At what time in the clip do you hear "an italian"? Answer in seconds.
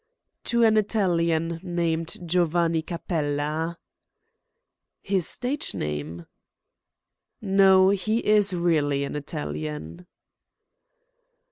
0.63-1.59, 9.03-10.07